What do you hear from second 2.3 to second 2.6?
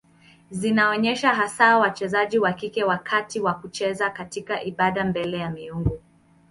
wa